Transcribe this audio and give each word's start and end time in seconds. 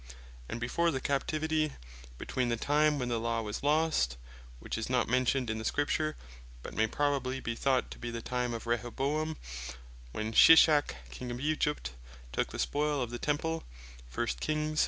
And 0.49 0.59
before 0.59 0.89
the 0.89 0.99
Captivity, 0.99 1.73
between 2.17 2.49
the 2.49 2.57
time 2.57 2.97
when 2.97 3.09
the 3.09 3.19
Law 3.19 3.43
was 3.43 3.61
lost, 3.61 4.17
(which 4.57 4.75
is 4.75 4.89
not 4.89 5.07
mentioned 5.07 5.47
in 5.47 5.59
the 5.59 5.63
Scripture, 5.63 6.15
but 6.63 6.73
may 6.73 6.87
probably 6.87 7.39
be 7.39 7.53
thought 7.53 7.91
to 7.91 7.99
be 7.99 8.09
the 8.09 8.19
time 8.19 8.51
of 8.55 8.65
Rehoboam, 8.65 9.37
when 10.11 10.33
Shishak 10.33 10.95
King 11.11 11.29
of 11.29 11.39
Egypt 11.39 11.91
took 12.31 12.49
the 12.49 12.57
spoils 12.57 13.03
of 13.03 13.09
the 13.11 13.19
Temple,(1 13.19 14.39
Kings 14.39 14.79
14. 14.79 14.79